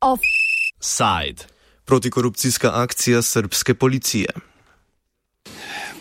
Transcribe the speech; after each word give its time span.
Offside. 0.00 1.44
Protikorupcijska 1.84 2.70
akcija 2.74 3.22
srpske 3.22 3.74
policije. 3.74 4.26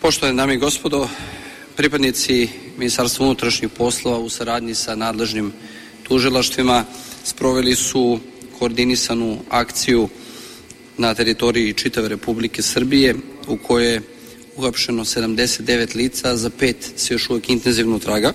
Poštovane 0.02 0.38
dame 0.38 0.54
i 0.54 0.58
gospodo, 0.58 1.10
pripadnici 1.76 2.50
Ministarstva 2.78 3.26
unutrašnjih 3.26 3.72
poslova 3.78 4.20
u 4.20 4.30
saradnji 4.30 4.76
sa 4.76 4.96
nadležnim 4.96 5.54
tužilaštvima 6.04 6.86
sproveli 7.24 7.76
su 7.76 8.20
koordinisanu 8.60 9.40
akciju 9.50 10.10
na 10.98 11.14
teritoriji 11.14 11.74
čitave 11.74 12.10
Republike 12.10 12.62
Srbije 12.62 13.16
u 13.48 13.58
kojoj 13.58 13.94
je 13.94 14.02
uhapšeno 14.56 15.06
79 15.06 15.96
lica, 15.96 16.38
za 16.38 16.50
pet 16.50 16.92
se 16.96 17.14
još 17.14 17.30
uvijek 17.30 17.50
intenzivno 17.50 18.00
traga. 18.00 18.34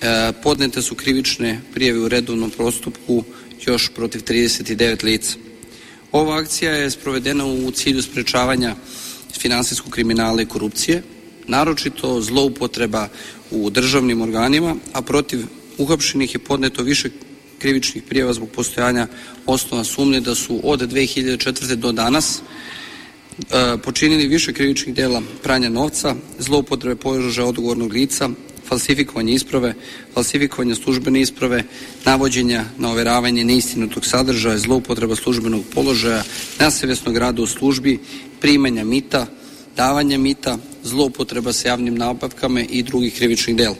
E, 0.00 0.32
podnete 0.42 0.82
su 0.82 0.94
krivične 0.94 1.60
prijeve 1.74 2.00
u 2.00 2.08
redovnom 2.08 2.50
prostupku 2.50 3.24
još 3.66 3.90
protiv 3.94 4.22
39 4.22 5.04
lica. 5.04 5.36
Ova 6.12 6.36
akcija 6.36 6.72
je 6.72 6.90
sprovedena 6.90 7.46
u 7.46 7.70
cilju 7.70 8.02
sprečavanja 8.02 8.76
finansijskog 9.38 9.92
kriminala 9.92 10.42
i 10.42 10.46
korupcije, 10.46 11.02
naročito 11.46 12.20
zloupotreba 12.20 13.08
u 13.50 13.70
državnim 13.70 14.20
organima, 14.20 14.76
a 14.92 15.02
protiv 15.02 15.46
uhapšenih 15.78 16.34
je 16.34 16.38
podneto 16.38 16.82
više 16.82 17.10
krivičnih 17.58 18.02
prijeva 18.02 18.32
zbog 18.32 18.50
postojanja 18.50 19.06
osnova 19.46 19.84
sumnje 19.84 20.20
da 20.20 20.34
su 20.34 20.60
od 20.62 20.80
2004. 20.80 21.74
do 21.74 21.92
danas 21.92 22.42
počinili 23.84 24.26
više 24.26 24.52
krivičnih 24.52 24.94
dela 24.94 25.22
pranja 25.42 25.68
novca, 25.68 26.14
zloupotrebe 26.38 26.96
položaja 26.96 27.46
odgovornog 27.46 27.92
lica, 27.92 28.30
falsifikovanje 28.68 29.34
isprave, 29.34 29.74
falsifikovanje 30.14 30.74
službene 30.74 31.20
isprave, 31.20 31.64
navođenja 32.04 32.64
na 32.78 32.90
overavanje 32.90 33.44
neistinutog 33.44 34.06
sadržaja, 34.06 34.58
zloupotreba 34.58 35.16
službenog 35.16 35.64
položaja, 35.74 36.22
nasavjesnog 36.58 37.16
rada 37.16 37.42
u 37.42 37.46
službi, 37.46 37.98
primanja 38.40 38.84
mita, 38.84 39.26
davanja 39.76 40.18
mita, 40.18 40.58
zloupotreba 40.82 41.52
sa 41.52 41.68
javnim 41.68 41.94
nabavkama 41.94 42.60
i 42.60 42.82
drugih 42.82 43.14
krivičnih 43.14 43.56
dela. 43.56 43.76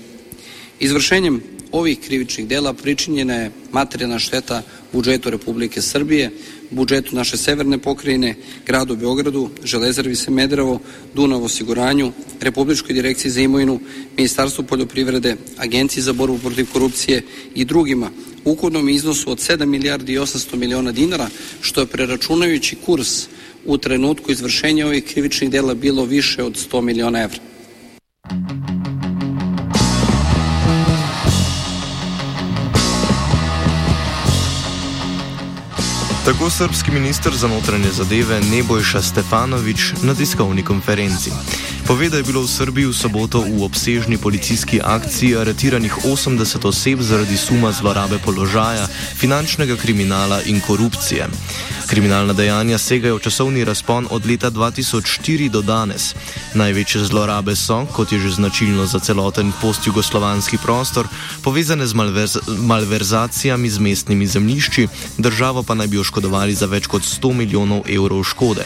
Izvršenjem 0.80 1.42
ovih 1.72 2.00
krivičnih 2.00 2.46
dela 2.46 2.72
pričinjena 2.72 3.34
je 3.34 3.50
materijalna 3.72 4.18
šteta 4.18 4.62
budžetu 4.92 5.30
Republike 5.30 5.82
Srbije, 5.82 6.30
budžetu 6.72 7.16
naše 7.16 7.36
severne 7.36 7.78
pokrajine, 7.78 8.34
gradu 8.66 8.96
Beogradu, 8.96 9.50
Železarvi 9.64 10.16
Semedrevo, 10.16 10.80
Dunav 11.14 11.44
osiguranju, 11.44 12.12
Republičkoj 12.40 12.94
direkciji 12.94 13.30
za 13.30 13.40
imovinu, 13.40 13.80
Ministarstvu 14.16 14.64
poljoprivrede, 14.64 15.36
Agenciji 15.56 16.02
za 16.02 16.12
borbu 16.12 16.38
protiv 16.38 16.66
korupcije 16.72 17.22
i 17.54 17.64
drugima 17.64 18.10
u 18.44 18.52
ukupnom 18.52 18.88
iznosu 18.88 19.30
od 19.30 19.38
7 19.38 19.66
milijardi 19.66 20.12
i 20.12 20.18
800 20.18 20.56
miliona 20.56 20.92
dinara, 20.92 21.28
što 21.60 21.80
je 21.80 21.86
preračunajući 21.86 22.76
kurs 22.76 23.26
u 23.64 23.78
trenutku 23.78 24.32
izvršenja 24.32 24.86
ovih 24.86 25.04
krivičnih 25.04 25.50
dela 25.50 25.74
bilo 25.74 26.04
više 26.04 26.42
od 26.42 26.66
100 26.72 26.80
miliona 26.80 27.22
evra. 27.22 27.51
Tako 36.24 36.50
srpski 36.50 36.90
minister 36.90 37.34
za 37.34 37.48
notranje 37.48 37.90
zadeve 37.90 38.40
Nebojša 38.40 39.02
Stefanovič 39.02 39.92
na 40.02 40.14
tiskovni 40.14 40.64
konferenci. 40.64 41.30
Pove, 41.86 42.08
da 42.08 42.16
je 42.16 42.22
bilo 42.22 42.42
v 42.42 42.48
Srbiji 42.48 42.86
v 42.86 42.94
soboto 42.94 43.40
v 43.42 43.64
obsežni 43.64 44.18
policijski 44.18 44.80
akciji 44.84 45.36
aretiranih 45.36 46.06
80 46.06 46.68
oseb 46.68 47.00
zaradi 47.02 47.36
suma 47.36 47.72
zlorabe 47.72 48.18
položaja, 48.24 48.86
finančnega 49.18 49.76
kriminala 49.76 50.42
in 50.46 50.60
korupcije. 50.60 51.26
Kriminalna 51.92 52.32
dejanja 52.32 52.78
segajo 52.80 53.20
v 53.20 53.28
časovni 53.28 53.64
razpon 53.68 54.08
od 54.08 54.24
leta 54.24 54.48
2004 54.48 55.52
do 55.52 55.60
danes. 55.60 56.16
Največje 56.56 57.04
zlorabe 57.04 57.52
so, 57.52 57.84
kot 57.92 58.12
je 58.12 58.16
že 58.16 58.40
značilno 58.40 58.86
za 58.88 58.96
celoten 58.96 59.52
postjugoslovanski 59.60 60.56
prostor, 60.56 61.04
povezane 61.44 61.84
z 61.84 61.92
malverz 61.92 62.36
malverzacijami 62.48 63.68
z 63.68 63.78
mestnimi 63.78 64.26
zemljišči, 64.26 64.88
državo 65.18 65.62
pa 65.62 65.74
naj 65.76 65.92
bi 65.92 66.00
oškodovali 66.00 66.54
za 66.56 66.64
več 66.66 66.88
kot 66.88 67.04
100 67.04 67.34
milijonov 67.36 67.84
evrov 67.84 68.24
škode. 68.24 68.64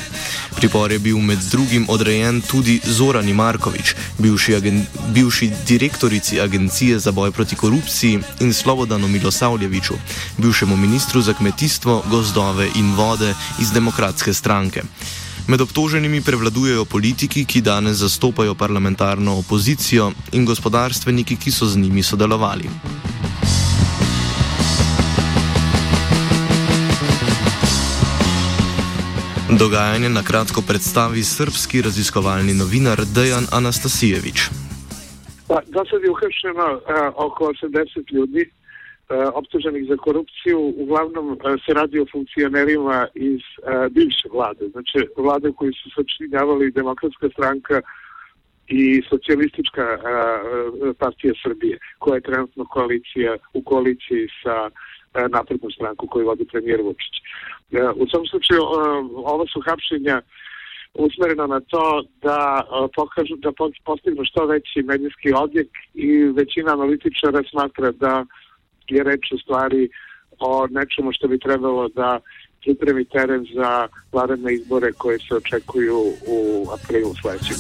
Pripor 0.57 0.93
je 0.95 0.99
bil 1.03 1.19
med 1.19 1.43
drugim 1.51 1.91
odrejen 1.91 2.41
tudi 2.47 2.79
Zorani 2.87 3.35
Markovič, 3.35 3.95
bivši, 4.23 4.55
agen 4.55 4.87
bivši 5.11 5.51
direktorici 5.67 6.41
Agencije 6.41 6.99
za 6.99 7.11
boj 7.11 7.35
proti 7.35 7.59
korupciji 7.59 8.23
in 8.41 8.55
Slobodanu 8.55 9.09
Milosavljeviču, 9.09 9.95
bivšemu 10.39 10.77
ministru 10.77 11.23
za 11.23 11.35
kmetijstvo, 11.35 12.05
gozdove 12.11 12.71
in 12.79 12.95
vode 12.95 13.16
vode 13.17 13.35
iz 13.61 13.71
demokratske 13.73 14.33
stranke. 14.35 14.83
Med 15.49 15.61
obtoženimi 15.61 16.21
prevladujejo 16.21 16.85
politiki, 16.85 17.45
ki 17.45 17.61
danes 17.61 17.97
zastopajo 17.97 18.55
parlamentarno 18.55 19.39
opozicijo, 19.39 20.13
in 20.33 20.45
gospodarstveniki, 20.45 21.37
ki 21.37 21.51
so 21.51 21.67
z 21.67 21.79
njimi 21.79 22.03
sodelovali. 22.03 22.69
Dogajanje 29.59 30.09
na 30.09 30.23
kratko 30.23 30.63
predstavi 30.63 31.25
srpski 31.25 31.83
raziskovalni 31.83 32.55
novinar 32.55 33.05
Dejan 33.15 33.47
Anastasijevič. 33.53 34.51
Do 35.49 35.83
sada 35.89 36.05
je 36.05 36.11
uhršeno 36.11 36.67
uh, 36.75 36.81
oko 37.17 37.45
80 37.45 38.13
ljudi, 38.13 38.51
optuženih 39.35 39.89
za 39.89 39.97
korupciju 39.97 40.75
uglavnom 40.77 41.33
e, 41.33 41.37
se 41.67 41.75
radi 41.75 42.01
o 42.01 42.07
funkcionerima 42.13 43.07
iz 43.15 43.41
e, 43.41 43.89
bivše 43.91 44.29
vlade, 44.33 44.69
znači 44.69 44.99
vlade 45.17 45.53
koji 45.57 45.73
su 45.73 45.91
sačinjavali 45.91 46.71
demokratska 46.71 47.29
stranka 47.29 47.81
i 48.69 49.03
socijalistička 49.09 49.99
partija 50.99 51.35
Srbije, 51.43 51.79
koja 51.99 52.15
je 52.15 52.21
trenutno 52.29 52.65
koalicija 52.65 53.37
u 53.55 53.63
koaliciji 53.63 54.29
sa 54.43 54.71
naprednom 55.29 55.71
stranku 55.71 56.07
koju 56.07 56.27
vodi 56.27 56.45
premijer 56.45 56.81
Vučić. 56.83 57.15
U 57.97 58.07
svom 58.11 58.27
slučaju 58.27 58.63
ova 59.15 59.47
su 59.53 59.61
hapšenja 59.61 60.23
usmerena 60.95 61.47
na 61.47 61.61
to 61.61 62.03
da 62.23 62.65
pokažu 62.97 63.37
da 63.37 63.53
postignu 63.85 64.25
što 64.25 64.47
veći 64.47 64.83
medijski 64.83 65.33
odjek 65.37 65.69
i 65.95 66.09
većina 66.17 66.73
analitičara 66.73 67.43
smatra 67.51 67.91
da 67.91 68.25
je 68.91 69.05
reč 69.05 69.33
u 69.33 69.39
stvari 69.39 69.89
o 70.39 70.67
nečemu 70.71 71.13
što 71.13 71.29
bi 71.29 71.39
trebalo 71.39 71.89
da 71.89 72.21
pripremi 72.61 73.05
teren 73.05 73.47
za 73.55 73.89
vladane 74.13 74.55
izbore 74.55 74.93
koje 74.93 75.19
se 75.19 75.35
očekuju 75.35 75.99
u 76.27 76.67
aprilu 76.75 77.15
sledećeg 77.15 77.57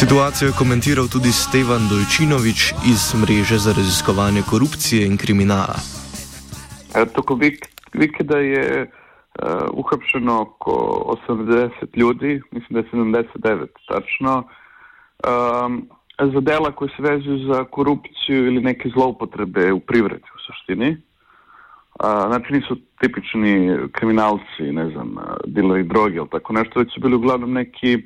Situacijo 0.00 0.48
je 0.48 0.58
komentiral 0.58 1.06
tudi 1.12 1.32
Stevan 1.32 1.82
Dojčinovič 1.90 2.60
iz 2.92 3.14
mreže 3.22 3.58
za 3.58 3.72
raziskovanje 3.72 4.42
korupcije 4.50 5.06
in 5.06 5.16
kriminala. 5.16 5.78
Toko 7.14 7.38
vikenda 7.92 8.38
je 8.38 8.66
uh, 8.82 9.48
uhapšeno 9.72 10.40
oko 10.42 10.72
80 11.28 11.70
ljudi, 11.96 12.42
mislim 12.50 12.72
da 12.72 12.78
je 12.78 13.24
79 13.32 13.66
tačno. 13.88 14.44
Um, 15.28 15.88
za 16.26 16.40
dela 16.40 16.72
koje 16.72 16.90
se 16.96 17.02
vezuju 17.02 17.38
za 17.52 17.64
korupciju 17.64 18.46
ili 18.46 18.60
neke 18.60 18.88
zloupotrebe 18.88 19.72
u 19.72 19.80
privredi 19.80 20.24
u 20.34 20.38
suštini. 20.46 20.96
A, 21.98 22.26
znači 22.28 22.52
nisu 22.52 22.76
tipični 23.00 23.78
kriminalci, 23.92 24.72
ne 24.72 24.90
znam, 24.90 25.16
dileri 25.46 25.82
droge 25.82 26.16
ili 26.16 26.28
tako 26.30 26.52
nešto, 26.52 26.80
već 26.80 26.94
su 26.94 27.00
bili 27.00 27.14
uglavnom 27.14 27.52
neki 27.52 28.02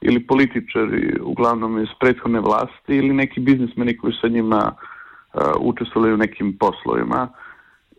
ili 0.00 0.26
političari, 0.26 1.20
uglavnom 1.22 1.82
iz 1.82 1.88
prethodne 2.00 2.40
vlasti 2.40 2.96
ili 2.96 3.14
neki 3.14 3.40
biznismeni 3.40 3.96
koji 3.96 4.12
sa 4.20 4.28
njima 4.28 4.72
uh, 4.72 5.42
učestvovali 5.60 6.14
u 6.14 6.16
nekim 6.16 6.58
poslovima. 6.58 7.28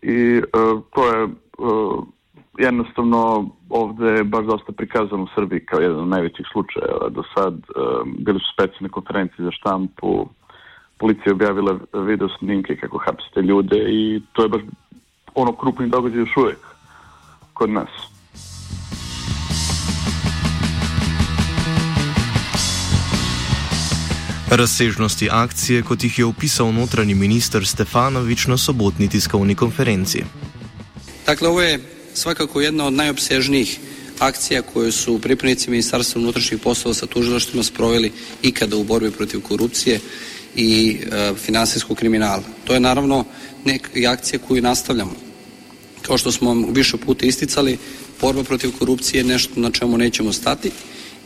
I 0.02 0.38
uh, 0.38 0.84
to 0.94 1.14
je 1.14 1.24
uh, 1.24 2.04
jednostavno 2.58 3.50
ovde 3.70 4.06
je 4.06 4.24
baš 4.24 4.46
dosta 4.46 4.72
prikazano 4.72 5.24
u 5.24 5.28
Srbiji 5.36 5.66
kao 5.66 5.80
jedan 5.80 6.00
od 6.00 6.08
najvećih 6.08 6.46
slučajeva. 6.52 7.10
Do 7.10 7.24
sad 7.36 7.54
um, 7.54 8.16
bili 8.20 8.40
su 8.40 8.46
specijalne 8.54 8.90
konferencije 8.90 9.46
za 9.46 9.52
štampu, 9.52 10.30
policija 10.98 11.24
je 11.26 11.34
objavila 11.34 11.80
video 11.94 12.30
snimke 12.40 12.76
kako 12.76 12.98
hapsite 12.98 13.42
ljude 13.42 13.78
i 13.90 14.22
to 14.34 14.44
je 14.44 14.50
baš 14.50 14.62
ono 15.36 15.52
krupni 15.52 15.90
događaj 15.90 16.20
još 16.20 16.38
uvek 16.38 16.60
kod 17.54 17.70
nas. 17.70 17.90
Razsežnosti 24.52 25.30
akcije, 25.32 25.84
kot 25.84 26.04
jih 26.04 26.20
je 26.20 26.26
opisal 26.26 26.74
notranji 26.74 27.16
minister 27.16 27.66
Stefanovič 27.68 28.48
na 28.48 28.58
sobotni 28.58 29.10
tiskovni 29.10 29.56
konferenci. 29.56 30.24
Dakle, 31.26 31.48
ovo 31.48 31.62
je 31.62 31.97
svakako 32.18 32.62
jedna 32.62 32.86
od 32.86 32.94
najobsežnijih 32.94 33.80
akcija 34.20 34.62
koje 34.62 34.92
su 34.92 35.20
pripadnici 35.20 35.70
Ministarstva 35.70 36.22
unutrašnjih 36.22 36.62
poslova 36.62 36.94
sa 36.94 37.06
tužilaštvima 37.06 37.64
sproveli 37.64 38.12
ikada 38.42 38.78
u 38.78 38.84
borbi 38.84 39.12
protiv 39.12 39.42
korupcije 39.42 40.00
i 40.56 40.98
e, 40.98 41.34
finansijskog 41.46 41.98
kriminala. 41.98 42.44
To 42.66 42.74
je 42.74 42.80
naravno 42.80 43.26
neka 43.66 43.90
akcija 44.10 44.40
koju 44.48 44.62
nastavljamo. 44.62 45.16
Kao 46.02 46.18
što 46.18 46.32
smo 46.32 46.54
više 46.54 46.98
puta 46.98 47.26
isticali, 47.26 47.78
borba 48.22 48.44
protiv 48.44 48.72
korupcije 48.80 49.20
je 49.20 49.24
nešto 49.24 49.60
na 49.60 49.72
čemu 49.72 49.98
nećemo 49.98 50.34
stati 50.34 50.72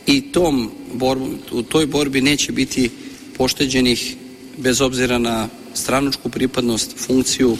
i 0.06 0.20
tom 0.20 0.70
borbu, 0.94 1.28
u 1.50 1.62
toj 1.62 1.86
borbi 1.86 2.20
neće 2.20 2.52
biti 2.52 2.90
pošteđenih 3.36 4.16
bez 4.56 4.80
obzira 4.80 5.18
na 5.18 5.48
stranačku 5.74 6.28
pripadnost, 6.28 6.90
funkciju, 6.96 7.56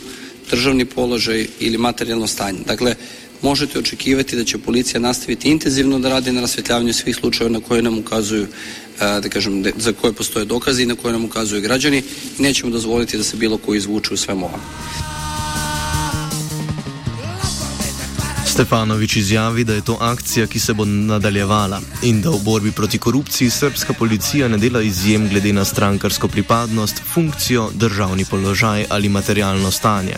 državni 0.50 0.84
položaj 0.84 1.46
ili 1.60 1.78
materijalno 1.78 2.26
stanje. 2.26 2.58
Dakle, 2.66 2.94
možete 3.42 3.78
očekivati 3.78 4.36
da 4.36 4.44
će 4.44 4.58
policija 4.58 5.00
nastaviti 5.00 5.50
intenzivno 5.50 5.98
da 5.98 6.08
radi 6.08 6.32
na 6.32 6.40
rasvetljavanju 6.40 6.92
svih 6.92 7.16
slučajeva 7.16 7.52
na 7.52 7.60
koje 7.60 7.82
nam 7.82 7.98
ukazuju 7.98 8.46
da 8.98 9.28
kažem, 9.28 9.64
za 9.76 9.92
koje 9.92 10.12
postoje 10.12 10.44
dokazi 10.44 10.82
i 10.82 10.86
na 10.86 10.94
koje 10.94 11.12
nam 11.12 11.24
ukazuju 11.24 11.62
građani 11.62 12.02
i 12.38 12.42
nećemo 12.42 12.72
dozvoliti 12.72 13.16
da 13.16 13.24
se 13.24 13.36
bilo 13.36 13.58
ko 13.58 13.74
izvuče 13.74 14.14
u 14.14 14.16
svem 14.16 14.42
ovom. 14.42 14.60
Stefanovič 18.52 19.16
izjavi, 19.16 19.64
da 19.64 19.72
je 19.72 19.84
to 19.84 19.96
akcija, 20.00 20.46
ki 20.46 20.58
se 20.58 20.74
bo 20.74 20.84
nadaljevala 20.84 21.78
in 22.08 22.20
da 22.22 22.30
v 22.30 22.40
borbi 22.44 22.72
proti 22.76 22.98
korupciji 22.98 23.48
srpska 23.50 23.92
policija 23.98 24.48
ne 24.48 24.58
dela 24.64 24.82
izjem 24.82 25.28
glede 25.28 25.52
na 25.52 25.64
strankarsko 25.64 26.28
pripadnost, 26.28 27.00
funkcijo, 27.14 27.62
državni 27.84 28.24
položaj 28.30 28.84
ali 28.94 29.08
materialno 29.08 29.70
stanje. 29.70 30.16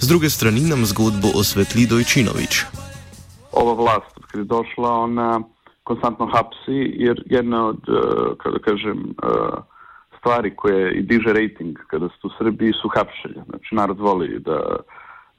Z 0.00 0.08
druge 0.08 0.30
strani 0.30 0.60
nam 0.60 0.82
zgodbo 0.86 1.28
osvetli 1.40 1.86
Dojčinovič. 1.86 2.64
Ova 3.52 3.74
vlast, 3.82 4.18
ki 4.32 4.38
je 4.38 4.44
došla, 4.44 4.90
ona 5.06 5.40
konstantno 5.84 6.26
hapsi, 6.34 6.78
jer 7.04 7.22
jedna 7.26 7.66
od, 7.66 7.80
kako 8.42 8.58
kažem, 8.66 8.98
stvari 10.18 10.56
koje 10.56 10.94
i 10.98 11.02
diže 11.02 11.32
rating 11.32 11.76
kada 11.86 12.08
ste 12.08 12.26
u 12.26 12.30
Srbiji 12.38 12.72
su 12.82 12.88
hapšenja. 12.96 13.42
Znači, 13.50 13.74
narod 13.74 14.00
voli 14.00 14.38
da 14.38 14.58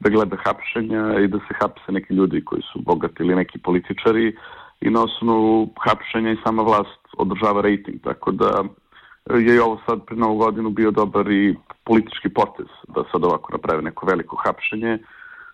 da 0.00 0.10
gleda 0.10 0.36
hapšenja 0.44 1.20
i 1.20 1.28
da 1.28 1.38
se 1.38 1.54
hapse 1.60 1.92
neki 1.92 2.14
ljudi 2.14 2.44
koji 2.44 2.62
su 2.72 2.80
bogati 2.80 3.22
ili 3.22 3.34
neki 3.34 3.58
političari 3.58 4.36
i 4.80 4.90
na 4.90 5.02
osnovu 5.02 5.70
hapšenja 5.80 6.30
i 6.32 6.42
sama 6.44 6.62
vlast 6.62 7.00
održava 7.18 7.62
rating. 7.62 8.00
Tako 8.04 8.30
da 8.32 8.64
je 9.34 9.56
i 9.56 9.58
ovo 9.58 9.80
sad 9.86 10.04
pre 10.06 10.16
novu 10.16 10.36
godinu 10.36 10.70
bio 10.70 10.90
dobar 10.90 11.30
i 11.30 11.56
politički 11.84 12.28
potez 12.28 12.66
da 12.88 13.04
sad 13.12 13.24
ovako 13.24 13.52
naprave 13.52 13.82
neko 13.82 14.06
veliko 14.06 14.36
hapšenje. 14.36 14.98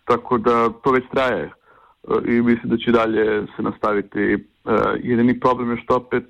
Tako 0.05 0.39
da 0.39 0.69
to 0.69 0.93
već 0.93 1.05
traje 1.13 1.51
i 2.27 2.43
mislim 2.43 2.71
da 2.71 2.77
će 2.77 2.93
dalje 2.93 3.47
se 3.57 3.63
nastaviti. 3.63 4.45
Jedini 5.03 5.41
problem 5.41 5.71
je 5.71 5.83
što 5.85 5.97
opet 5.97 6.27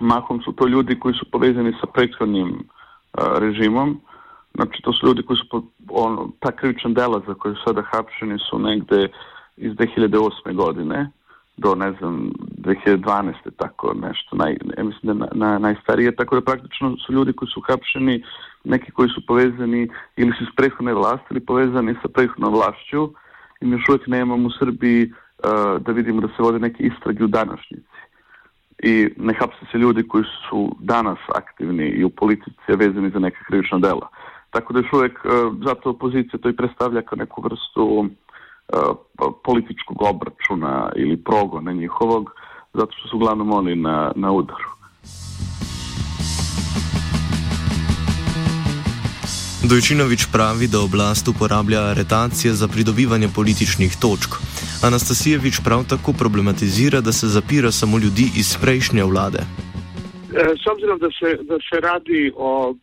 mahom 0.00 0.42
su 0.42 0.52
to 0.52 0.66
ljudi 0.66 0.98
koji 0.98 1.14
su 1.14 1.30
povezani 1.30 1.72
sa 1.80 1.86
prethodnim 1.86 2.68
režimom 3.14 4.00
Znači, 4.54 4.82
to 4.82 4.92
su 4.92 5.06
ljudi 5.06 5.22
koji 5.22 5.36
su, 5.36 5.66
ono, 5.88 6.30
ta 6.40 6.52
krivična 6.52 6.90
dela 6.90 7.22
za 7.26 7.34
koje 7.34 7.54
su 7.54 7.60
sada 7.66 7.82
hapšeni 7.82 8.38
su 8.50 8.58
negde 8.58 9.08
iz 9.56 9.72
2008. 9.72 10.54
godine 10.54 11.10
do, 11.56 11.74
ne 11.74 11.92
znam, 11.98 12.32
2012. 12.58 13.32
tako 13.56 13.94
nešto, 13.94 14.36
naj, 14.36 14.56
ja 14.78 14.84
mislim 14.84 15.18
da 15.18 15.26
na, 15.26 15.28
na, 15.32 15.58
najstarije, 15.58 16.16
tako 16.16 16.34
da 16.34 16.40
praktično 16.40 16.96
su 17.06 17.12
ljudi 17.12 17.32
koji 17.32 17.48
su 17.48 17.60
hapšeni, 17.60 18.22
neki 18.64 18.90
koji 18.90 19.08
su 19.08 19.26
povezani 19.26 19.88
ili 20.16 20.32
su 20.38 20.44
iz 20.44 20.50
prethodne 20.56 20.94
vlasti 20.94 21.26
ili 21.30 21.40
povezani 21.40 21.94
sa 22.02 22.08
prethodnom 22.08 22.54
vlašću 22.54 23.10
i 23.60 23.66
mi 23.66 23.76
još 23.76 23.88
uvijek 23.88 24.06
nemamo 24.06 24.48
u 24.48 24.50
Srbiji 24.58 25.12
uh, 25.12 25.82
da 25.82 25.92
vidimo 25.92 26.20
da 26.20 26.28
se 26.28 26.42
vode 26.42 26.58
neke 26.58 26.82
istrage 26.82 27.24
u 27.24 27.26
današnjici. 27.26 27.86
I 28.82 29.08
ne 29.16 29.34
hapse 29.34 29.66
se 29.72 29.78
ljudi 29.78 30.08
koji 30.08 30.24
su 30.24 30.76
danas 30.80 31.18
aktivni 31.34 31.88
i 31.88 32.04
u 32.04 32.10
politici 32.10 32.58
vezani 32.68 33.10
za 33.10 33.18
neka 33.18 33.44
krivična 33.44 33.78
dela. 33.78 34.08
Tako 34.52 34.72
da 34.72 34.78
još 34.78 34.92
uvek 34.92 35.12
e, 35.12 35.28
zato 35.64 35.90
opozicija 35.90 36.40
to 36.40 36.48
i 36.48 36.56
predstavlja 36.56 37.02
kao 37.02 37.16
neku 37.16 37.42
vrstu 37.42 37.84
uh, 37.98 38.08
političkog 39.44 40.02
obračuna 40.02 40.92
ili 40.96 41.16
progona 41.16 41.72
njihovog, 41.72 42.30
zato 42.74 42.92
što 42.92 43.08
su 43.08 43.16
uglavnom 43.16 43.52
oni 43.52 43.76
na, 43.76 44.12
na 44.16 44.32
udaru. 44.32 44.68
Dojčinovič 49.70 50.26
pravi, 50.32 50.66
da 50.68 50.80
oblast 50.80 51.28
uporablja 51.28 51.80
aretacije 51.80 52.52
za 52.52 52.68
pridobivanje 52.68 53.28
političnih 53.34 53.96
točk. 54.00 54.30
Anastasijevič 54.84 55.60
prav 55.64 55.84
tako 55.88 56.12
problematizira, 56.12 57.00
da 57.00 57.12
se 57.12 57.26
zapira 57.26 57.70
samo 57.70 57.98
ljudi 57.98 58.26
iz 58.36 58.56
prejšnje 58.62 59.04
vlade. 59.04 59.38
E, 59.38 59.44
s 60.62 60.64
obzirom 60.72 60.98
da 60.98 61.08
se, 61.18 61.28
da 61.50 61.56
se 61.68 61.80
radi 61.80 62.32
o 62.36 62.74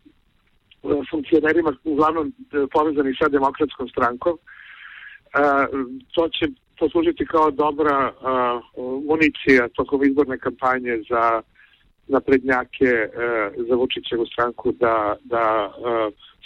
funkcionerima 1.10 1.72
uglavnom 1.84 2.26
e, 2.28 2.66
povezani 2.72 3.14
sa 3.14 3.28
demokratskom 3.28 3.88
strankom. 3.88 4.38
E, 4.38 4.38
to 6.14 6.28
će 6.28 6.46
poslužiti 6.78 7.26
kao 7.26 7.50
dobra 7.50 7.96
e, 8.08 8.12
municija 9.08 9.68
tokom 9.68 10.04
izborne 10.04 10.38
kampanje 10.38 11.02
za 11.10 11.42
naprednjake 12.08 13.08
za 13.68 13.74
Vučićevu 13.74 14.26
stranku 14.26 14.72
da, 14.72 15.16
da 15.24 15.72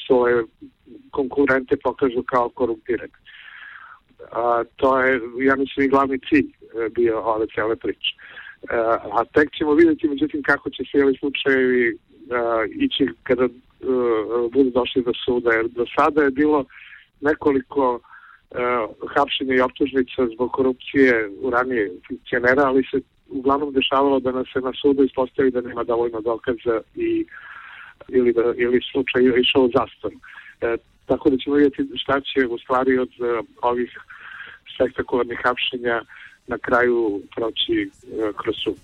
svoje 0.06 0.44
konkurente 1.10 1.76
pokažu 1.82 2.22
kao 2.22 2.48
korumpirane. 2.48 3.12
To 4.76 5.00
je, 5.00 5.20
ja 5.40 5.56
mislim, 5.56 5.86
i 5.86 5.88
glavni 5.88 6.18
cilj 6.28 6.52
bio 6.90 7.20
ove 7.20 7.46
cele 7.54 7.76
priče. 7.76 8.10
A 9.12 9.24
tek 9.32 9.48
ćemo 9.58 9.74
vidjeti, 9.74 10.08
međutim, 10.08 10.42
kako 10.42 10.70
će 10.70 10.82
se 10.92 11.04
ovi 11.04 11.16
slučajevi 11.18 11.98
ići 12.76 13.08
kada 13.22 13.48
budu 14.52 14.70
došli 14.70 15.02
do 15.02 15.12
suda. 15.24 15.50
Jer 15.50 15.68
do 15.68 15.84
sada 15.96 16.22
je 16.22 16.30
bilo 16.30 16.64
nekoliko 17.20 17.94
uh, 17.94 18.00
hapšenja 19.14 19.54
i 19.54 19.60
optužnica 19.60 20.26
zbog 20.34 20.52
korupcije 20.52 21.30
u 21.40 21.50
ranije 21.50 21.92
funkcionera, 22.08 22.62
ali 22.64 22.84
se 22.90 23.00
uglavnom 23.28 23.72
dešavalo 23.72 24.20
da 24.20 24.32
nas 24.32 24.46
se 24.52 24.60
na 24.60 24.72
sudu 24.82 25.04
ispostavi 25.04 25.50
da 25.50 25.60
nema 25.60 25.84
dovoljno 25.84 26.20
dokaza 26.20 26.80
i 26.94 27.26
ili, 28.08 28.32
da, 28.32 28.42
ili 28.56 28.80
slučaj 28.92 29.22
išao 29.22 29.62
u 29.62 29.70
zastavu. 29.78 30.14
E, 30.60 30.76
tako 31.06 31.30
da 31.30 31.36
ćemo 31.36 31.56
vidjeti 31.56 31.88
šta 31.96 32.20
će 32.20 32.46
u 32.46 32.58
stvari 32.58 32.98
od 32.98 33.08
uh, 33.18 33.46
ovih 33.62 33.98
spektakularnih 34.74 35.38
hapšenja 35.44 36.02
na 36.46 36.58
kraju 36.58 37.22
proći 37.36 37.90
uh, 37.90 38.36
kroz 38.36 38.54
sud. 38.64 38.76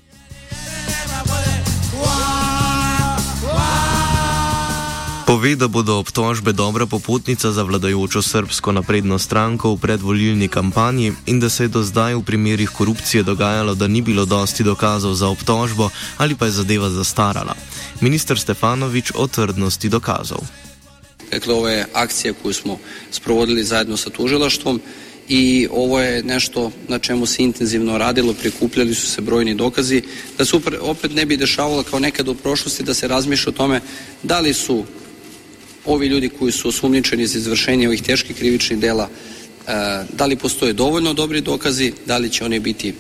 Pove, 5.31 5.55
da 5.57 5.69
bodo 5.69 5.95
obtožbe 6.03 6.53
dobra 6.53 6.87
popotnica 6.87 7.53
za 7.53 7.63
vladajočo 7.63 8.23
srbsko 8.23 8.73
napredno 8.73 9.19
stranko 9.19 9.71
v 9.75 9.79
predvolilni 9.79 10.49
kampanji 10.49 11.13
in 11.27 11.39
da 11.41 11.49
se 11.49 11.65
je 11.65 11.69
do 11.69 11.83
zdaj 11.83 12.15
v 12.15 12.23
primerih 12.27 12.71
korupcije 12.71 13.23
dogajalo, 13.23 13.75
da 13.75 13.87
ni 13.87 14.03
bilo 14.03 14.25
dosti 14.25 14.67
dokazov 14.67 15.15
za 15.15 15.29
obtožbo 15.29 15.91
ali 16.17 16.35
pa 16.35 16.47
je 16.47 16.51
zadeva 16.51 16.91
zastarala. 16.91 17.55
Ministr 18.01 18.39
Stefanovič 18.39 19.13
o 19.15 19.27
trdnosti 19.27 19.89
dokazov. 19.89 20.43
Dakle, 21.31 21.55
ovo 21.55 21.69
je 21.69 21.87
akcija 21.95 22.35
koju 22.43 22.55
smo 22.55 22.79
sprovodili 23.11 23.65
zajedno 23.65 23.97
sa 23.97 24.11
tužilaštvom 24.11 24.81
i 25.29 25.69
ovo 25.71 26.01
je 26.01 26.23
nešto 26.23 26.73
na 26.89 26.99
čemu 26.99 27.27
se 27.27 27.43
intenzivno 27.43 27.99
radilo, 27.99 28.35
prikupljali 28.35 28.95
su 28.95 29.07
se 29.07 29.21
brojni 29.21 29.55
dokazi, 29.55 30.03
da 30.39 30.45
se 30.45 30.57
opet 30.81 31.15
ne 31.15 31.27
bi 31.27 31.37
dešavalo 31.37 31.83
kao 31.83 31.99
nekad 31.99 32.29
u 32.29 32.35
prošlosti 32.35 32.83
da 32.83 32.95
se 32.95 33.09
razmišlja 33.09 33.51
o 33.51 33.53
tome 33.53 33.81
da 34.23 34.41
li 34.41 34.55
su 34.55 34.85
ovi 35.85 36.07
ljudi 36.07 36.29
koji 36.29 36.53
su 36.53 36.69
osumnjičeni 36.69 37.27
za 37.27 37.39
izvršenje 37.39 37.87
ovih 37.87 38.03
teških 38.03 38.37
krivičnih 38.37 38.79
dela, 38.79 39.09
e, 39.09 39.73
da 40.13 40.27
li 40.27 40.37
postoje 40.37 40.73
dovoljno 40.73 41.15
dobri 41.15 41.41
dokazi, 41.41 41.93
da 42.07 42.19
li 42.19 42.31
će 42.31 42.45
oni 42.45 42.61
biti 42.61 42.89
e, 42.89 42.95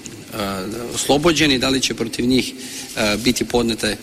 oslobođeni, 0.94 1.58
da 1.58 1.68
li 1.68 1.80
će 1.80 1.94
protiv 1.94 2.26
njih 2.26 2.52
e, 2.96 3.16
biti 3.16 3.44
podnete 3.44 3.96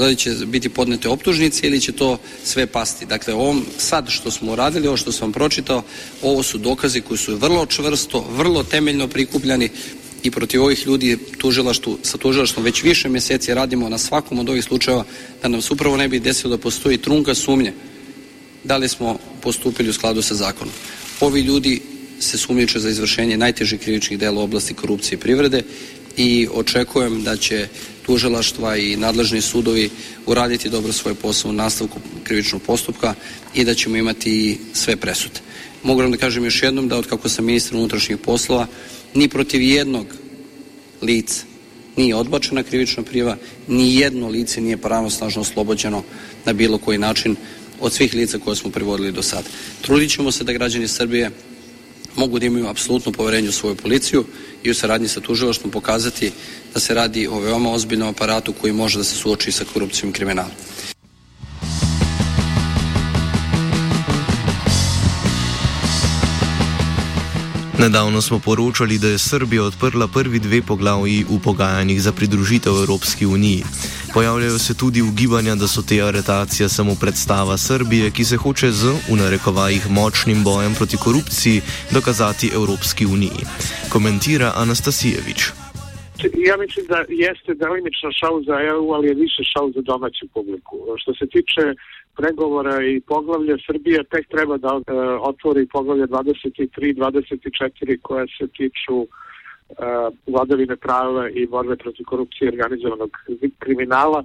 da 0.00 0.06
li 0.06 0.16
će 0.16 0.30
biti 0.30 0.68
podnete 0.68 1.08
optužnice 1.08 1.66
ili 1.66 1.80
će 1.80 1.92
to 1.92 2.18
sve 2.44 2.66
pasti. 2.66 3.06
Dakle, 3.06 3.34
ovom 3.34 3.64
sad 3.78 4.08
što 4.08 4.30
smo 4.30 4.52
uradili, 4.52 4.88
ovo 4.88 4.96
što 4.96 5.12
sam 5.12 5.32
pročitao, 5.32 5.82
ovo 6.22 6.42
su 6.42 6.58
dokazi 6.58 7.00
koji 7.00 7.18
su 7.18 7.36
vrlo 7.36 7.66
čvrsto, 7.66 8.26
vrlo 8.30 8.62
temeljno 8.62 9.08
prikupljani 9.08 9.70
i 10.22 10.30
protiv 10.30 10.62
ovih 10.62 10.86
ljudi 10.86 11.18
tužilaštu, 11.38 11.98
sa 12.02 12.18
tužilaštvom 12.18 12.64
već 12.64 12.82
više 12.82 13.08
mjeseci 13.08 13.54
radimo 13.54 13.88
na 13.88 13.98
svakom 13.98 14.38
od 14.38 14.48
ovih 14.48 14.64
slučajeva 14.64 15.04
da 15.42 15.48
nam 15.48 15.62
se 15.62 15.72
upravo 15.72 15.96
ne 15.96 16.08
bi 16.08 16.20
desilo 16.20 16.56
da 16.56 16.62
postoji 16.62 16.98
trunka 16.98 17.34
sumnje 17.34 17.72
da 18.64 18.76
li 18.76 18.88
smo 18.88 19.18
postupili 19.40 19.88
u 19.88 19.92
skladu 19.92 20.22
sa 20.22 20.34
zakonom. 20.34 20.74
Ovi 21.20 21.40
ljudi 21.40 21.80
se 22.20 22.38
sumnjiče 22.38 22.78
za 22.78 22.88
izvršenje 22.88 23.36
najtežih 23.36 23.80
krivičnih 23.80 24.18
dela 24.18 24.40
u 24.40 24.44
oblasti 24.44 24.74
korupcije 24.74 25.16
i 25.16 25.20
privrede 25.20 25.62
i 26.16 26.48
očekujem 26.52 27.22
da 27.22 27.36
će 27.36 27.68
tužilaštva 28.06 28.76
i 28.76 28.96
nadležni 28.96 29.40
sudovi 29.40 29.90
uraditi 30.26 30.70
dobro 30.70 30.92
svoj 30.92 31.14
posao 31.14 31.50
u 31.50 31.54
nastavku 31.54 32.00
krivičnog 32.24 32.62
postupka 32.62 33.14
i 33.54 33.64
da 33.64 33.74
ćemo 33.74 33.96
imati 33.96 34.58
sve 34.72 34.96
presude. 34.96 35.40
Mogu 35.82 36.00
vam 36.00 36.10
da 36.10 36.16
kažem 36.16 36.44
još 36.44 36.62
jednom 36.62 36.88
da 36.88 36.96
od 36.96 37.06
kako 37.06 37.28
sam 37.28 37.44
ministar 37.44 37.76
unutrašnjih 37.76 38.18
poslova 38.18 38.66
ni 39.14 39.28
protiv 39.28 39.62
jednog 39.62 40.06
lica 41.02 41.44
nije 41.96 42.14
odbačena 42.14 42.62
krivična 42.62 43.02
prijava, 43.02 43.36
ni 43.68 43.96
jedno 43.96 44.28
lice 44.28 44.60
nije 44.60 44.76
pravosnažno 44.76 45.42
oslobođeno 45.42 46.02
na 46.44 46.52
bilo 46.52 46.78
koji 46.78 46.98
način 46.98 47.36
od 47.80 47.92
svih 47.92 48.14
lica 48.14 48.38
koje 48.38 48.56
smo 48.56 48.70
privodili 48.70 49.12
do 49.12 49.22
sada. 49.22 49.48
Trudit 49.80 50.10
ćemo 50.10 50.32
se 50.32 50.44
da 50.44 50.52
građani 50.52 50.88
Srbije 50.88 51.30
mogu 52.16 52.38
da 52.38 52.46
imaju 52.46 52.68
apsolutno 52.68 53.12
poverenje 53.12 53.48
u 53.48 53.52
svoju 53.52 53.74
policiju 53.74 54.24
i 54.62 54.70
u 54.70 54.74
saradnji 54.74 55.08
sa 55.08 55.20
tužilaštvom 55.20 55.70
pokazati 55.70 56.32
da 56.74 56.80
se 56.80 56.94
radi 56.94 57.26
o 57.26 57.40
veoma 57.40 57.72
ozbiljnom 57.72 58.08
aparatu 58.08 58.52
koji 58.52 58.72
može 58.72 58.98
da 58.98 59.04
se 59.04 59.16
suoči 59.16 59.52
sa 59.52 59.64
korupcijom 59.72 60.10
i 60.10 60.12
kriminalom. 60.12 60.52
Nedavno 67.78 68.22
smo 68.22 68.38
poročali, 68.38 68.98
da 68.98 69.08
je 69.08 69.18
Srbija 69.18 69.62
odprla 69.62 70.08
prvi 70.08 70.38
dve 70.38 70.62
poglavji 70.62 71.26
v 71.30 71.38
pogajanjih 71.44 72.02
za 72.02 72.12
pridružitev 72.12 72.72
Evropski 72.72 73.26
uniji. 73.26 73.64
Pojavljajo 74.14 74.58
se 74.58 74.74
tudi 74.74 75.02
ugibanja, 75.02 75.54
da 75.54 75.68
so 75.68 75.82
te 75.82 76.00
aretacije 76.02 76.68
samo 76.68 76.94
predstava 76.94 77.58
Srbije, 77.58 78.10
ki 78.10 78.24
se 78.24 78.36
hoče 78.36 78.72
z, 78.72 78.94
v 79.08 79.16
narekovajih, 79.16 79.90
močnim 79.90 80.44
bojem 80.44 80.74
proti 80.74 80.96
korupciji 80.96 81.60
dokazati 81.90 82.50
Evropski 82.54 83.06
uniji. 83.06 83.46
Komentira 83.88 84.52
Anastasijevič. 84.56 85.65
Ja 86.22 86.56
mislim 86.56 86.86
da 86.86 87.04
jeste 87.08 87.54
delimično 87.54 88.10
šau 88.12 88.42
za 88.42 88.56
EU, 88.60 88.92
ali 88.92 89.08
je 89.08 89.14
više 89.14 89.42
šau 89.52 89.72
za 89.72 89.80
domaću 89.80 90.26
publiku. 90.34 90.76
Što 90.96 91.14
se 91.14 91.26
tiče 91.26 91.62
pregovora 92.16 92.84
i 92.84 93.00
poglavlja 93.00 93.56
Srbije 93.66 94.04
tek 94.04 94.28
treba 94.28 94.56
da 94.56 94.80
e, 94.80 94.92
otvori 95.20 95.66
poglavlje 95.66 96.06
23 96.06 96.94
24 96.96 97.98
koje 98.02 98.26
se 98.38 98.46
tiču 98.56 98.98
e, 99.02 99.06
vladavine 100.26 100.76
prava 100.76 101.28
i 101.30 101.46
borbe 101.46 101.76
protiv 101.76 102.04
korupcije 102.06 102.46
i 102.46 102.52
organizovanog 102.54 103.10
kriminala. 103.58 104.24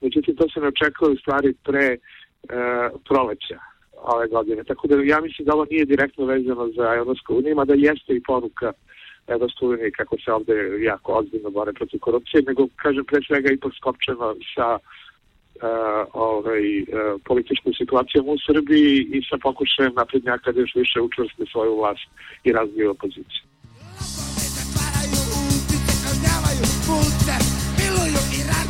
Međutim, 0.00 0.36
to 0.36 0.48
se 0.48 0.60
ne 0.60 0.68
očekuje 0.68 1.12
u 1.12 1.16
stvari 1.16 1.54
pre 1.64 1.86
e, 1.86 1.98
proleća 3.08 3.58
ove 4.02 4.26
godine. 4.28 4.64
Tako 4.64 4.86
da 4.88 4.94
ja 5.02 5.20
mislim 5.20 5.46
da 5.46 5.54
ovo 5.54 5.66
nije 5.70 5.84
direktno 5.84 6.24
vezano 6.24 6.68
za 6.76 6.94
Evropsku 6.94 7.36
uniju, 7.36 7.56
mada 7.56 7.74
jeste 7.74 8.12
i 8.14 8.22
poruka 8.22 8.72
unije 9.62 9.90
kako 9.90 10.16
se 10.24 10.32
ovde 10.32 10.54
jako 10.80 11.12
ozbiljno 11.12 11.50
bore 11.50 11.72
protiv 11.72 12.00
korupcije, 12.00 12.42
nego 12.46 12.66
kažem 12.76 13.04
pre 13.04 13.20
svega 13.26 13.48
ipak 13.52 13.72
skopčeno 13.76 14.34
sa 14.54 14.78
ovaj, 16.12 16.62
političkom 17.24 17.72
situacijom 17.74 18.28
u 18.28 18.36
Srbiji 18.46 19.06
i 19.12 19.22
sa 19.28 19.36
pokušajem 19.42 19.92
naprednjaka 19.94 20.52
da 20.52 20.60
još 20.60 20.74
više 20.74 21.00
učvrste 21.00 21.44
svoju 21.52 21.76
vlast 21.76 22.08
i 22.44 22.52
razviju 22.52 22.90
opoziciju. 22.90 23.42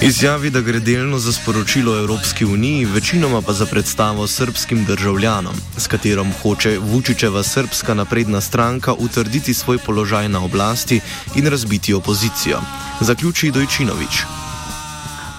Izjavi, 0.03 0.51
da 0.51 0.61
gre 0.61 0.81
delno 0.81 1.19
za 1.19 1.33
sporočilo 1.33 1.93
Evropski 2.03 2.45
uniji, 2.45 2.85
večinoma 2.95 3.41
pa 3.47 3.53
za 3.53 3.67
predstavo 3.73 4.27
srpskim 4.27 4.79
državljanom, 4.91 5.57
s 5.83 5.87
katerom 5.93 6.29
hoče 6.43 6.73
Vučičeva 6.91 7.43
srpska 7.43 7.95
napredna 7.95 8.41
stranka 8.41 8.93
utrditi 9.05 9.55
svoj 9.55 9.79
položaj 9.87 10.29
na 10.29 10.41
oblasti 10.49 11.01
in 11.39 11.45
razbiti 11.53 11.95
opozicijo. 11.95 12.59
Zaključi 13.01 13.53
Dojčinovič. 13.57 14.15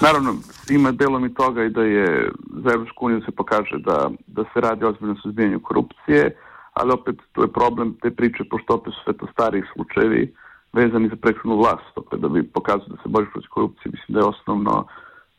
Naravno, 0.06 0.32
ima 0.70 0.92
delom 0.92 1.26
i 1.26 1.34
toga 1.34 1.64
i 1.64 1.70
da 1.70 1.82
je 1.82 2.30
za 2.64 2.70
Evropsku 2.74 3.06
uniju 3.06 3.22
se 3.26 3.32
pokaže 3.32 3.78
da, 3.88 4.12
da 4.28 4.44
se 4.54 4.62
radi 4.62 4.86
ozbiljno 4.86 5.16
suzbijanju 5.24 5.60
korupcije, 5.60 6.38
ali 6.74 6.92
opet 6.92 7.16
tu 7.32 7.42
je 7.42 7.54
problem 7.54 7.98
te 8.02 8.12
priče, 8.12 8.44
pošto 8.52 8.74
opet 8.74 8.94
su 8.94 9.00
sve 9.04 9.14
to 9.18 9.26
stariji 9.34 9.64
slučajevi 9.74 10.34
vezani 10.74 11.10
za 11.10 11.16
prethodnu 11.16 11.58
vlast, 11.58 11.94
opet 11.96 12.20
da 12.20 12.30
bi 12.30 12.44
pokazao 12.44 12.88
da 12.88 12.96
se 12.96 13.10
boriš 13.10 13.30
protiv 13.32 13.50
korupcije, 13.50 13.92
mislim 13.92 14.14
da 14.14 14.20
je 14.20 14.26
osnovno 14.26 14.88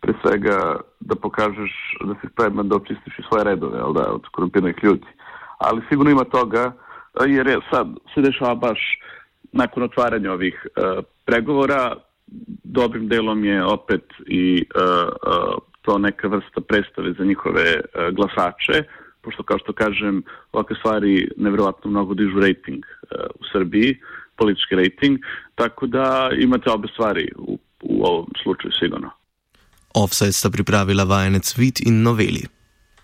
pre 0.00 0.14
svega 0.22 0.76
da 1.00 1.14
pokažeš 1.14 1.72
da 2.04 2.14
si 2.20 2.26
spreman 2.32 2.68
da 2.68 2.76
očistiš 2.76 3.18
i 3.18 3.22
svoje 3.28 3.44
redove, 3.44 3.78
ali 3.80 3.94
da, 3.94 4.12
od 4.12 4.28
korumpiranih 4.32 4.76
ljudi. 4.82 5.06
Ali 5.58 5.82
sigurno 5.88 6.10
ima 6.10 6.24
toga, 6.24 6.72
jer 7.26 7.46
je 7.46 7.58
sad 7.70 7.86
se 8.14 8.20
dešava 8.20 8.54
baš 8.54 8.98
nakon 9.52 9.82
otvaranja 9.82 10.32
ovih 10.32 10.66
uh, 10.66 11.04
pregovora, 11.24 11.96
dobrim 12.64 13.08
delom 13.08 13.44
je 13.44 13.64
opet 13.64 14.04
i 14.26 14.64
uh, 14.74 15.08
uh, 15.08 15.54
to 15.82 15.98
neka 15.98 16.28
vrsta 16.28 16.60
predstave 16.60 17.12
za 17.18 17.24
njihove 17.24 17.80
glasače, 18.12 18.84
pošto 19.22 19.42
kao 19.42 19.58
što 19.58 19.72
kažem, 19.72 20.22
ovakve 20.52 20.76
stvari 20.76 21.28
nevjerovatno 21.36 21.90
mnogo 21.90 22.14
dižu 22.14 22.40
rating 22.40 22.84
uh, 22.84 23.26
u 23.40 23.44
Srbiji, 23.52 23.98
politički 24.36 24.74
rating, 24.74 25.18
tako 25.54 25.86
da 25.86 26.30
imate 26.38 26.70
obe 26.70 26.88
stvari 26.92 27.28
u, 27.38 27.58
u 27.82 28.04
ovom 28.04 28.26
slučaju 28.42 28.72
sigurno. 28.80 29.10
Offset 29.94 30.34
sta 30.34 30.50
pripravila 30.50 31.04
vajenec 31.04 31.58
Vit 31.58 31.80
in 31.80 32.02
Noveli. 32.02 32.42